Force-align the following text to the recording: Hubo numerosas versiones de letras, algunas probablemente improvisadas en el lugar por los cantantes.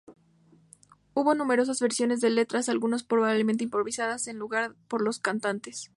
Hubo 1.13 1.35
numerosas 1.35 1.79
versiones 1.79 2.21
de 2.21 2.31
letras, 2.31 2.69
algunas 2.69 3.03
probablemente 3.03 3.65
improvisadas 3.65 4.25
en 4.25 4.37
el 4.37 4.39
lugar 4.39 4.73
por 4.87 5.03
los 5.03 5.19
cantantes. 5.19 5.89